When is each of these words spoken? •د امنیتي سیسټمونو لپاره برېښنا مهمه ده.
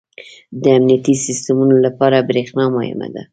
•د 0.61 0.63
امنیتي 0.77 1.13
سیسټمونو 1.25 1.75
لپاره 1.85 2.25
برېښنا 2.29 2.65
مهمه 2.75 3.07
ده. 3.15 3.23